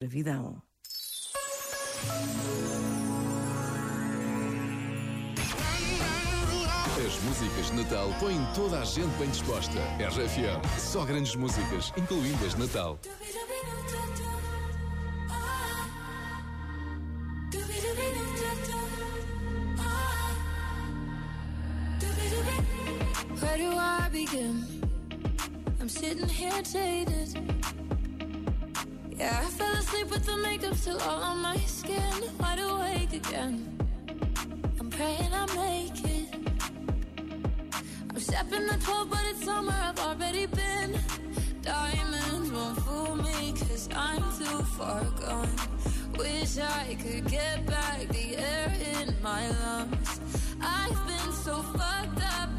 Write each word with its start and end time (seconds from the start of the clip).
Gravidão. 0.00 0.62
As 7.04 7.22
músicas 7.24 7.66
de 7.66 7.72
Natal 7.72 8.08
põem 8.20 8.38
toda 8.54 8.80
a 8.80 8.84
gente 8.84 9.10
bem 9.18 9.28
disposta. 9.28 9.76
RFM, 9.98 10.78
só 10.78 11.04
grandes 11.04 11.34
músicas, 11.34 11.92
incluindo 11.96 12.46
as 12.46 12.54
de 12.54 12.60
Natal. 12.60 13.00
Where 23.40 23.58
do 23.58 23.76
I 23.76 24.08
begin? 24.12 24.64
I'm 25.80 25.88
sitting 25.88 26.28
here 26.28 26.62
jaded. 26.62 27.57
Yeah, 29.18 29.42
I 29.44 29.50
fell 29.50 29.72
asleep 29.74 30.10
with 30.10 30.24
the 30.24 30.36
makeup 30.36 30.74
still 30.76 31.00
all 31.00 31.22
on 31.22 31.38
my 31.42 31.56
skin. 31.58 32.00
Wide 32.38 32.60
awake 32.60 33.12
again. 33.14 33.76
I'm 34.78 34.90
praying 34.90 35.32
I 35.32 35.46
make 35.56 36.04
it. 36.04 36.34
I'm 38.10 38.20
stepping 38.20 38.66
the 38.66 38.78
12, 38.80 39.10
but 39.10 39.20
it's 39.30 39.44
summer. 39.44 39.72
I've 39.72 39.98
already 39.98 40.46
been. 40.46 41.00
Diamonds 41.62 42.52
won't 42.52 42.78
fool 42.82 43.16
me, 43.16 43.52
cause 43.58 43.88
I'm 43.92 44.22
too 44.38 44.62
far 44.76 45.04
gone. 45.20 45.50
Wish 46.16 46.58
I 46.58 46.96
could 47.02 47.28
get 47.28 47.66
back 47.66 48.06
the 48.08 48.36
air 48.36 48.72
in 49.00 49.14
my 49.20 49.48
lungs. 49.48 50.20
I've 50.60 51.06
been 51.08 51.32
so 51.32 51.62
fucked 51.76 52.22
up, 52.38 52.57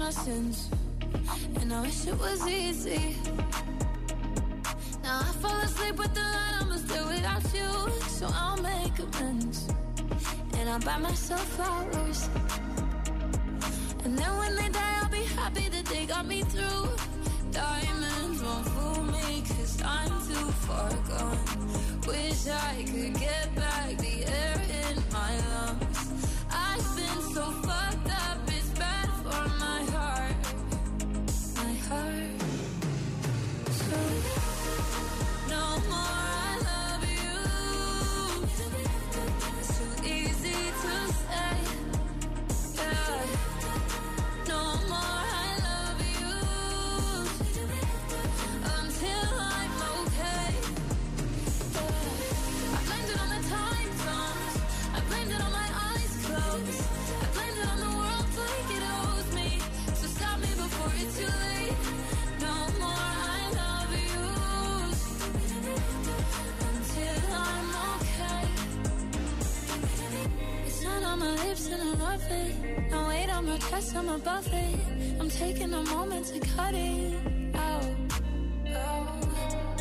my 0.00 0.10
sins. 0.24 0.70
And 1.60 1.72
I 1.72 1.82
wish 1.82 2.06
it 2.06 2.18
was 2.18 2.46
easy. 2.48 3.16
Now 5.02 5.20
I 5.20 5.32
fall 5.42 5.58
asleep 5.60 5.96
with 5.96 6.12
the 6.14 6.20
light, 6.20 6.54
I'ma 6.60 6.76
still 6.76 7.06
without 7.06 7.44
you. 7.58 7.70
So 8.18 8.26
I'll 8.32 8.60
make 8.62 8.98
amends. 8.98 9.68
And 10.56 10.68
I'll 10.68 10.80
buy 10.80 10.98
myself 10.98 11.46
flowers. 11.56 12.28
And 14.04 14.18
then 14.18 14.32
when 14.38 14.56
they 14.56 14.68
die, 14.68 14.98
I'll 15.02 15.10
be 15.10 15.24
happy 15.40 15.68
that 15.68 15.84
they 15.84 16.06
got 16.06 16.26
me 16.26 16.42
through. 16.42 16.88
Diamonds 17.52 17.99
Wish 22.42 22.54
I 22.54 22.84
could 22.84 23.20
get 23.20 23.54
back 23.54 23.69
my 71.20 71.34
lips 71.44 71.68
and 71.68 71.82
I 71.82 71.92
love 72.06 72.22
it. 72.30 72.90
No 72.90 73.08
weight 73.08 73.28
on 73.28 73.46
my 73.46 73.58
chest, 73.58 73.94
I'm 73.94 74.08
above 74.08 74.46
it. 74.52 74.74
I'm 75.20 75.28
taking 75.28 75.72
a 75.74 75.82
moment 75.82 76.26
to 76.32 76.40
cut 76.40 76.74
it 76.74 77.14
out. 77.54 77.84
Oh, 78.68 79.18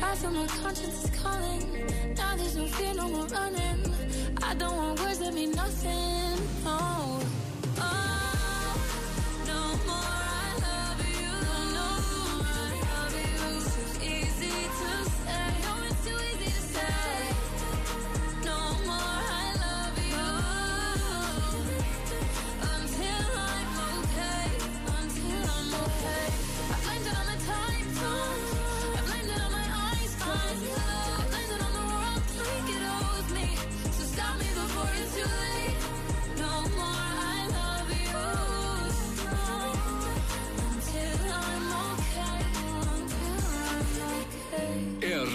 I 0.00 0.14
feel 0.14 0.30
my 0.30 0.46
conscience 0.46 1.04
is 1.04 1.10
calling. 1.20 2.14
Now 2.16 2.36
there's 2.36 2.56
no 2.56 2.66
fear, 2.66 2.94
no 2.94 3.08
more 3.08 3.26
running. 3.26 3.80
I 4.42 4.54
don't 4.54 4.76
want 4.76 5.00
words 5.00 5.18
that 5.18 5.34
mean 5.34 5.50
nothing. 5.50 6.13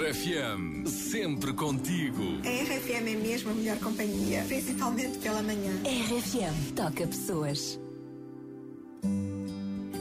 RFM, 0.10 0.88
sempre 0.88 1.54
contigo. 1.54 2.24
A 2.44 2.64
RFM 2.64 3.10
é 3.10 3.16
mesmo 3.16 3.52
a 3.52 3.54
melhor 3.54 3.78
companhia, 3.78 4.44
principalmente 4.48 5.20
pela 5.20 5.44
manhã. 5.44 5.72
RFM 5.86 6.74
toca 6.76 7.06
pessoas. 7.06 7.80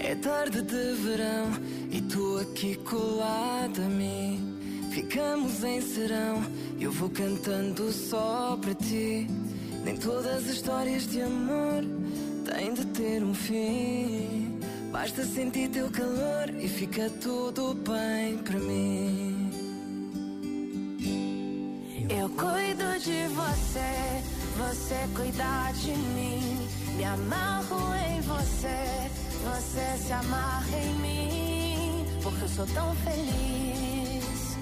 É 0.00 0.14
tarde 0.14 0.62
de 0.62 0.94
verão 1.02 1.50
e 1.90 2.00
tu 2.00 2.38
aqui 2.38 2.76
colada 2.76 3.84
a 3.84 3.88
mim. 3.90 4.58
Ficamos 4.92 5.62
em 5.62 5.82
serão, 5.82 6.42
eu 6.80 6.90
vou 6.90 7.10
cantando 7.10 7.92
só 7.92 8.58
para 8.62 8.74
ti. 8.74 9.26
Nem 9.84 9.94
todas 9.98 10.38
as 10.38 10.46
histórias 10.46 11.06
de 11.06 11.20
amor 11.20 11.84
têm 12.46 12.72
de 12.72 12.86
ter 12.86 13.22
um 13.22 13.34
fim. 13.34 14.58
Basta 14.90 15.22
sentir 15.26 15.68
teu 15.68 15.90
calor 15.90 16.48
e 16.58 16.66
fica 16.66 17.10
tudo 17.20 17.74
bem 17.74 18.38
para 18.38 18.58
mim. 18.58 19.37
De 22.98 23.28
você, 23.28 24.22
você 24.56 25.08
cuida 25.14 25.72
de 25.72 25.92
mim. 25.92 26.68
Me 26.96 27.04
amarro 27.04 27.94
em 27.94 28.20
você, 28.22 29.10
você 29.44 29.96
se 30.04 30.12
amarra 30.12 30.76
em 30.76 30.94
mim. 30.94 32.04
Porque 32.22 32.42
eu 32.42 32.48
sou 32.48 32.66
tão 32.66 32.94
feliz 32.96 34.58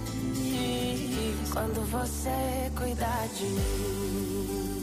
quando 1.51 1.81
você 1.91 2.71
cuida 2.77 3.27
de 3.35 3.45
mim. 3.45 4.77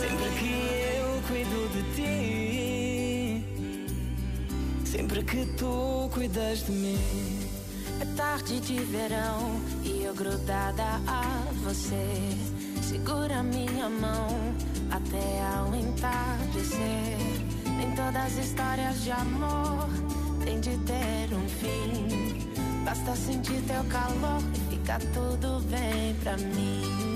Sempre 0.00 0.30
que 0.38 0.54
eu 0.98 1.22
cuido 1.28 1.68
de 1.72 1.82
ti, 1.94 3.44
sempre 4.84 5.22
que 5.22 5.46
tu 5.56 6.10
cuidas 6.12 6.66
de 6.66 6.72
mim. 6.72 7.44
É 8.00 8.04
tarde 8.16 8.58
de 8.58 8.80
verão 8.80 9.60
e 9.84 10.02
eu 10.02 10.12
grudada 10.14 11.00
a 11.06 11.33
você. 11.64 12.06
Segura 12.82 13.42
minha 13.42 13.88
mão 13.88 14.28
até 14.90 15.42
ao 15.56 15.74
entardecer. 15.74 17.18
Nem 17.76 17.90
todas 17.94 18.16
as 18.16 18.44
histórias 18.44 19.02
de 19.02 19.10
amor 19.10 19.88
têm 20.44 20.60
de 20.60 20.76
ter 20.78 21.34
um 21.34 21.48
fim. 21.48 22.50
Basta 22.84 23.16
sentir 23.16 23.62
teu 23.62 23.82
calor 23.84 24.42
e 24.54 24.76
fica 24.76 24.98
tudo 25.14 25.60
bem 25.70 26.14
pra 26.22 26.36
mim. 26.36 27.13